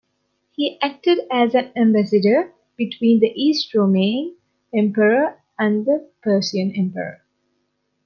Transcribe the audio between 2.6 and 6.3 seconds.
between the East Roman Emperor and the